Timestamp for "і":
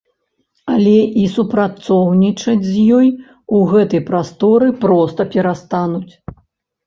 1.23-1.25